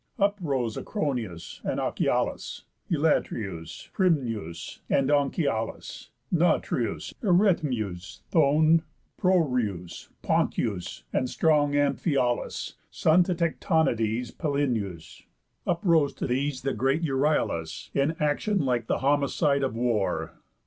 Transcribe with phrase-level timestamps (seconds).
[0.17, 8.81] Up rose Acroneus, and Ocyalus, Elatreus, Prymneus, and Anchialus, Nauteus, Eretmeus, Thoen,
[9.19, 15.21] Proreüs, Pontëus, and the strong Amphialus Son to Tectonides Polyneüs.
[15.67, 20.33] Up rose to these the great Euryalus, In action like the Homicide of War.